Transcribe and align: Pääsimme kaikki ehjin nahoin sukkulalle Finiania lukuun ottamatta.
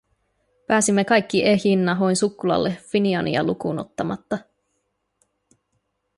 Pääsimme 0.67 1.05
kaikki 1.05 1.45
ehjin 1.45 1.85
nahoin 1.85 2.15
sukkulalle 2.15 2.77
Finiania 2.87 3.43
lukuun 3.43 3.79
ottamatta. 3.79 4.37